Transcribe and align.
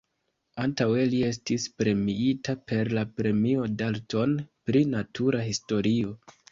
Antaŭe 0.61 1.03
le 1.11 1.19
estis 1.27 1.67
premiita 1.81 2.57
per 2.71 2.91
la 2.99 3.05
Premio 3.21 3.69
Dalton 3.83 4.35
pri 4.71 4.87
natura 4.99 5.51
historio. 5.53 6.23